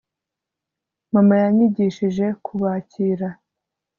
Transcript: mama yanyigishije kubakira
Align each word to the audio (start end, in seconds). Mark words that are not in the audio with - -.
mama 1.13 1.35
yanyigishije 1.43 2.25
kubakira 2.45 3.27